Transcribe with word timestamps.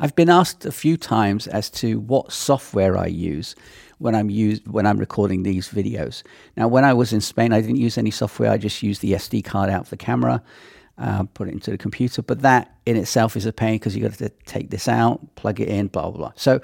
I've 0.00 0.14
been 0.14 0.30
asked 0.30 0.64
a 0.64 0.70
few 0.72 0.96
times 0.96 1.48
as 1.48 1.68
to 1.70 1.98
what 1.98 2.32
software 2.32 2.96
I 2.96 3.06
use 3.06 3.56
when 3.98 4.14
I'm 4.14 4.30
used 4.30 4.66
when 4.68 4.86
I'm 4.86 4.98
recording 4.98 5.42
these 5.42 5.68
videos. 5.68 6.22
Now, 6.56 6.68
when 6.68 6.84
I 6.84 6.94
was 6.94 7.12
in 7.12 7.20
Spain, 7.20 7.52
I 7.52 7.60
didn't 7.60 7.76
use 7.76 7.98
any 7.98 8.12
software. 8.12 8.50
I 8.50 8.58
just 8.58 8.82
used 8.82 9.02
the 9.02 9.12
SD 9.12 9.44
card 9.44 9.70
out 9.70 9.86
for 9.86 9.90
the 9.90 9.96
camera, 9.96 10.40
uh, 10.98 11.24
put 11.24 11.48
it 11.48 11.52
into 11.52 11.72
the 11.72 11.78
computer. 11.78 12.22
But 12.22 12.42
that 12.42 12.76
in 12.86 12.96
itself 12.96 13.36
is 13.36 13.44
a 13.44 13.52
pain 13.52 13.74
because 13.74 13.96
you've 13.96 14.08
got 14.08 14.18
to 14.18 14.28
take 14.46 14.70
this 14.70 14.86
out, 14.86 15.34
plug 15.34 15.60
it 15.60 15.68
in, 15.68 15.88
blah 15.88 16.10
blah 16.10 16.18
blah. 16.18 16.32
So, 16.36 16.60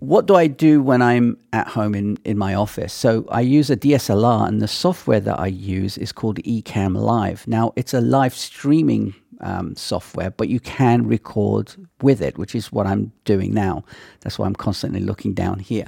what 0.00 0.26
do 0.26 0.34
I 0.34 0.48
do 0.48 0.82
when 0.82 1.02
I'm 1.02 1.36
at 1.52 1.68
home 1.68 1.94
in 1.94 2.18
in 2.24 2.36
my 2.36 2.54
office? 2.54 2.92
So 2.92 3.26
I 3.28 3.42
use 3.42 3.70
a 3.70 3.76
DSLR, 3.76 4.48
and 4.48 4.60
the 4.60 4.66
software 4.66 5.20
that 5.20 5.38
I 5.38 5.46
use 5.46 5.96
is 5.98 6.10
called 6.10 6.38
Ecamm 6.38 6.96
Live. 6.96 7.46
Now, 7.46 7.72
it's 7.76 7.94
a 7.94 8.00
live 8.00 8.34
streaming 8.34 9.14
um, 9.40 9.74
software, 9.76 10.30
but 10.30 10.48
you 10.48 10.60
can 10.60 11.06
record 11.06 11.74
with 12.02 12.20
it, 12.20 12.38
which 12.38 12.54
is 12.54 12.72
what 12.72 12.86
I'm 12.86 13.12
doing 13.24 13.52
now. 13.52 13.84
That's 14.20 14.38
why 14.38 14.46
I'm 14.46 14.54
constantly 14.54 15.00
looking 15.00 15.34
down 15.34 15.58
here. 15.58 15.86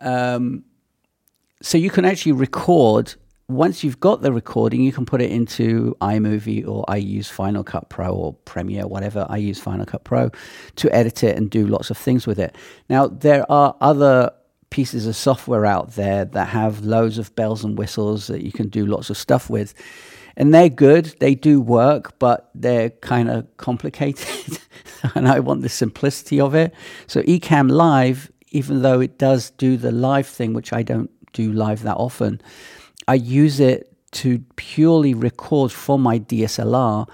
Um, 0.00 0.64
so 1.60 1.78
you 1.78 1.90
can 1.90 2.04
actually 2.04 2.32
record. 2.32 3.14
Once 3.48 3.84
you've 3.84 4.00
got 4.00 4.22
the 4.22 4.32
recording, 4.32 4.82
you 4.82 4.92
can 4.92 5.04
put 5.04 5.20
it 5.20 5.30
into 5.30 5.96
iMovie 6.00 6.66
or 6.66 6.84
I 6.88 6.96
use 6.96 7.28
Final 7.28 7.62
Cut 7.62 7.88
Pro 7.88 8.10
or 8.10 8.32
Premiere, 8.44 8.86
whatever. 8.86 9.26
I 9.28 9.36
use 9.36 9.58
Final 9.60 9.84
Cut 9.84 10.04
Pro 10.04 10.30
to 10.76 10.94
edit 10.94 11.22
it 11.22 11.36
and 11.36 11.50
do 11.50 11.66
lots 11.66 11.90
of 11.90 11.98
things 11.98 12.26
with 12.26 12.38
it. 12.38 12.56
Now, 12.88 13.08
there 13.08 13.50
are 13.50 13.76
other 13.80 14.32
pieces 14.70 15.06
of 15.06 15.14
software 15.14 15.66
out 15.66 15.92
there 15.96 16.24
that 16.24 16.48
have 16.48 16.80
loads 16.80 17.18
of 17.18 17.34
bells 17.34 17.62
and 17.62 17.76
whistles 17.76 18.26
that 18.28 18.42
you 18.42 18.50
can 18.50 18.68
do 18.68 18.86
lots 18.86 19.10
of 19.10 19.18
stuff 19.18 19.50
with 19.50 19.74
and 20.36 20.54
they're 20.54 20.68
good. 20.68 21.16
They 21.18 21.34
do 21.34 21.60
work, 21.60 22.18
but 22.18 22.50
they're 22.54 22.90
kind 22.90 23.30
of 23.30 23.56
complicated, 23.56 24.58
and 25.14 25.28
I 25.28 25.40
want 25.40 25.62
the 25.62 25.68
simplicity 25.68 26.40
of 26.40 26.54
it. 26.54 26.74
So 27.06 27.22
Ecamm 27.22 27.70
Live, 27.70 28.30
even 28.50 28.82
though 28.82 29.00
it 29.00 29.18
does 29.18 29.50
do 29.50 29.76
the 29.76 29.92
live 29.92 30.26
thing, 30.26 30.52
which 30.54 30.72
I 30.72 30.82
don't 30.82 31.10
do 31.32 31.52
live 31.52 31.82
that 31.82 31.96
often, 31.96 32.40
I 33.08 33.14
use 33.14 33.60
it 33.60 33.92
to 34.12 34.40
purely 34.56 35.14
record 35.14 35.72
from 35.72 36.02
my 36.02 36.18
DSLR. 36.18 37.08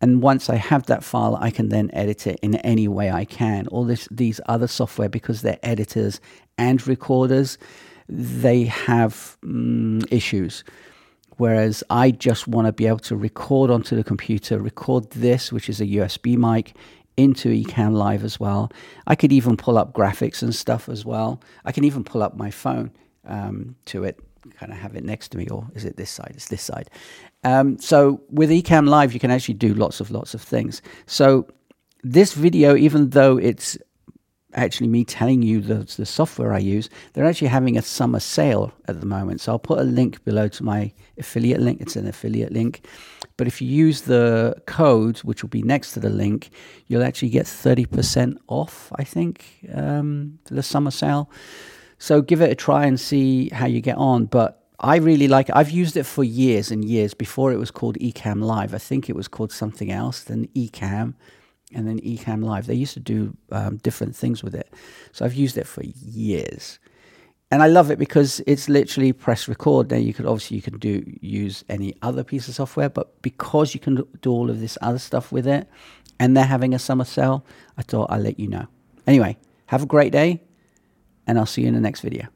And 0.00 0.22
once 0.22 0.50
I 0.50 0.56
have 0.56 0.86
that 0.86 1.02
file, 1.02 1.36
I 1.40 1.50
can 1.50 1.68
then 1.68 1.90
edit 1.92 2.26
it 2.26 2.38
in 2.42 2.56
any 2.56 2.88
way 2.88 3.10
I 3.10 3.24
can. 3.24 3.66
All 3.68 3.84
this, 3.84 4.06
these 4.10 4.40
other 4.46 4.66
software, 4.66 5.08
because 5.08 5.42
they're 5.42 5.58
editors 5.62 6.20
and 6.58 6.86
recorders, 6.86 7.58
they 8.08 8.64
have 8.64 9.36
mm, 9.44 10.06
issues. 10.12 10.62
Whereas 11.36 11.82
I 11.90 12.10
just 12.10 12.46
want 12.48 12.66
to 12.66 12.72
be 12.72 12.86
able 12.86 12.98
to 13.00 13.16
record 13.16 13.70
onto 13.70 13.96
the 13.96 14.04
computer, 14.04 14.58
record 14.58 15.10
this, 15.10 15.52
which 15.52 15.68
is 15.68 15.80
a 15.80 15.86
USB 15.86 16.36
mic, 16.36 16.74
into 17.16 17.48
Ecamm 17.48 17.92
Live 17.92 18.24
as 18.24 18.40
well. 18.40 18.70
I 19.06 19.14
could 19.14 19.32
even 19.32 19.56
pull 19.56 19.78
up 19.78 19.92
graphics 19.92 20.42
and 20.42 20.54
stuff 20.54 20.88
as 20.88 21.04
well. 21.04 21.40
I 21.64 21.72
can 21.72 21.84
even 21.84 22.04
pull 22.04 22.22
up 22.22 22.36
my 22.36 22.50
phone 22.50 22.90
um, 23.26 23.76
to 23.86 24.04
it, 24.04 24.18
kind 24.58 24.72
of 24.72 24.78
have 24.78 24.96
it 24.96 25.04
next 25.04 25.28
to 25.28 25.38
me, 25.38 25.46
or 25.48 25.66
is 25.74 25.84
it 25.84 25.96
this 25.96 26.10
side? 26.10 26.32
It's 26.34 26.48
this 26.48 26.62
side. 26.62 26.90
Um, 27.44 27.78
so 27.78 28.20
with 28.30 28.50
Ecamm 28.50 28.88
Live, 28.88 29.12
you 29.12 29.20
can 29.20 29.30
actually 29.30 29.54
do 29.54 29.74
lots 29.74 30.00
of 30.00 30.10
lots 30.10 30.34
of 30.34 30.42
things. 30.42 30.82
So 31.06 31.46
this 32.02 32.34
video, 32.34 32.76
even 32.76 33.10
though 33.10 33.36
it's 33.36 33.78
actually 34.54 34.88
me 34.88 35.04
telling 35.04 35.42
you 35.42 35.60
the, 35.60 35.84
the 35.96 36.06
software 36.06 36.52
I 36.52 36.58
use, 36.58 36.88
they're 37.12 37.24
actually 37.24 37.48
having 37.48 37.76
a 37.76 37.82
summer 37.82 38.20
sale 38.20 38.72
at 38.86 39.00
the 39.00 39.06
moment. 39.06 39.40
So 39.40 39.52
I'll 39.52 39.58
put 39.58 39.78
a 39.78 39.84
link 39.84 40.24
below 40.24 40.48
to 40.48 40.62
my 40.62 40.92
affiliate 41.18 41.60
link. 41.60 41.80
It's 41.80 41.96
an 41.96 42.06
affiliate 42.06 42.52
link. 42.52 42.86
But 43.36 43.46
if 43.46 43.60
you 43.60 43.68
use 43.68 44.02
the 44.02 44.54
code, 44.66 45.18
which 45.18 45.42
will 45.42 45.50
be 45.50 45.62
next 45.62 45.92
to 45.92 46.00
the 46.00 46.10
link, 46.10 46.50
you'll 46.86 47.02
actually 47.02 47.30
get 47.30 47.46
30% 47.46 48.36
off, 48.46 48.92
I 48.96 49.04
think, 49.04 49.44
um, 49.74 50.38
the 50.44 50.62
summer 50.62 50.90
sale. 50.90 51.30
So 51.98 52.22
give 52.22 52.40
it 52.40 52.50
a 52.50 52.54
try 52.54 52.86
and 52.86 52.98
see 52.98 53.48
how 53.50 53.66
you 53.66 53.80
get 53.80 53.96
on. 53.96 54.26
But 54.26 54.64
I 54.78 54.96
really 54.96 55.28
like 55.28 55.48
it. 55.48 55.56
I've 55.56 55.70
used 55.70 55.96
it 55.96 56.04
for 56.04 56.22
years 56.22 56.70
and 56.70 56.84
years 56.84 57.14
before 57.14 57.52
it 57.52 57.56
was 57.56 57.70
called 57.70 57.96
Ecamm 57.98 58.42
Live. 58.42 58.74
I 58.74 58.78
think 58.78 59.08
it 59.08 59.16
was 59.16 59.28
called 59.28 59.52
something 59.52 59.90
else 59.90 60.22
than 60.22 60.46
Ecamm 60.48 61.14
and 61.74 61.86
then 61.86 62.00
Ecamm 62.00 62.44
Live. 62.44 62.66
They 62.66 62.74
used 62.74 62.94
to 62.94 63.00
do 63.00 63.36
um, 63.50 63.78
different 63.78 64.14
things 64.16 64.42
with 64.42 64.54
it. 64.54 64.72
So 65.12 65.24
I've 65.24 65.34
used 65.34 65.56
it 65.56 65.66
for 65.66 65.82
years. 65.84 66.78
And 67.50 67.62
I 67.62 67.68
love 67.68 67.90
it 67.90 67.98
because 67.98 68.40
it's 68.46 68.68
literally 68.68 69.12
press 69.12 69.46
record. 69.46 69.90
Now 69.90 69.98
you 69.98 70.12
could 70.12 70.26
obviously 70.26 70.56
you 70.56 70.62
can 70.62 70.78
do 70.78 71.04
use 71.20 71.64
any 71.68 71.94
other 72.02 72.24
piece 72.24 72.48
of 72.48 72.54
software, 72.54 72.88
but 72.88 73.22
because 73.22 73.74
you 73.74 73.80
can 73.80 74.02
do 74.22 74.30
all 74.30 74.50
of 74.50 74.60
this 74.60 74.76
other 74.80 74.98
stuff 74.98 75.30
with 75.30 75.46
it, 75.46 75.68
and 76.18 76.36
they're 76.36 76.44
having 76.44 76.74
a 76.74 76.78
summer 76.78 77.04
sale, 77.04 77.44
I 77.76 77.82
thought 77.82 78.10
I'd 78.10 78.22
let 78.22 78.38
you 78.38 78.48
know. 78.48 78.66
Anyway, 79.06 79.36
have 79.66 79.82
a 79.82 79.86
great 79.86 80.12
day, 80.12 80.42
and 81.26 81.38
I'll 81.38 81.46
see 81.46 81.62
you 81.62 81.68
in 81.68 81.74
the 81.74 81.80
next 81.80 82.00
video. 82.00 82.28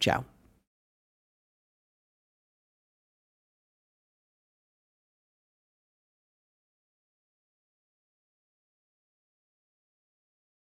Ciao. 0.00 0.35